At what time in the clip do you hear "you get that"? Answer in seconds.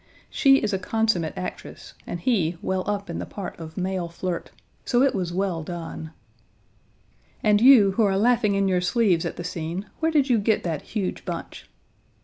10.27-10.81